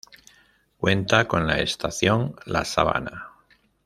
Cuenta 0.79 1.27
con 1.27 1.45
la 1.45 1.59
Estación 1.59 2.35
La 2.47 2.65
Sabana. 2.65 3.33